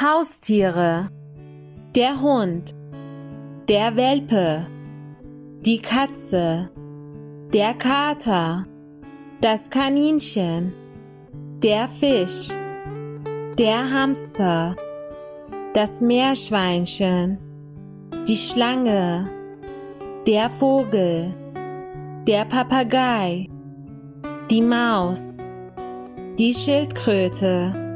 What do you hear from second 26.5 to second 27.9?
Schildkröte